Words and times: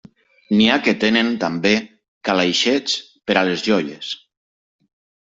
N'hi 0.59 0.67
ha 0.69 0.77
que 0.85 0.93
tenen 1.01 1.27
també 1.43 1.73
calaixets 2.29 2.97
per 3.29 3.37
a 3.43 3.45
les 3.51 3.67
joies. 3.69 4.11